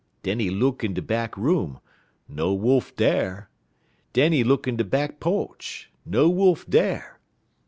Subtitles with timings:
[0.23, 1.79] Den he look in de back room;
[2.27, 3.49] no Wolf dar.
[4.13, 7.19] Den he look in de back po'ch; no Wolf dar.